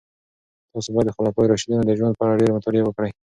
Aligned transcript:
تاسو 0.71 0.89
باید 0.93 1.07
د 1.07 1.11
خلفای 1.17 1.47
راشدینو 1.47 1.83
د 1.85 1.91
ژوند 1.99 2.13
په 2.17 2.23
اړه 2.25 2.39
ډېرې 2.39 2.55
مطالعې 2.57 2.85
وکړئ. 2.85 3.11